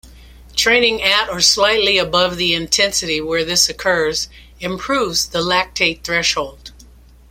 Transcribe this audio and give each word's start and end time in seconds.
Training 0.55 1.03
at 1.03 1.29
or 1.29 1.39
slightly 1.41 1.99
above 1.99 2.35
the 2.37 2.55
intensity 2.55 3.21
where 3.21 3.45
this 3.45 3.69
occurs 3.69 4.29
improves 4.59 5.27
the 5.27 5.43
lactate 5.43 6.03
threshold. 6.03 6.71